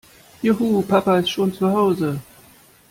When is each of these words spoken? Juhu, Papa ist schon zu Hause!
Juhu, 0.41 0.81
Papa 0.81 1.19
ist 1.19 1.29
schon 1.29 1.53
zu 1.53 1.71
Hause! 1.71 2.19